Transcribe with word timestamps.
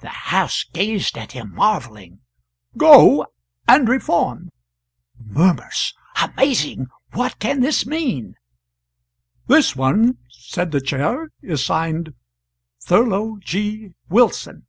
[The 0.00 0.08
house 0.08 0.64
gazed 0.72 1.18
at 1.18 1.32
him 1.32 1.54
marvelling.] 1.54 2.20
Go, 2.74 3.26
and 3.68 3.86
reform."' 3.86 4.48
[Murmurs: 5.20 5.92
"Amazing! 6.22 6.86
what 7.12 7.38
can 7.38 7.60
this 7.60 7.84
mean?"] 7.84 8.34
This 9.46 9.76
one," 9.76 10.16
said 10.30 10.70
the 10.72 10.80
Chair, 10.80 11.28
"is 11.42 11.62
signed 11.66 12.14
Thurlow 12.80 13.36
G. 13.40 13.92
Wilson." 14.08 14.64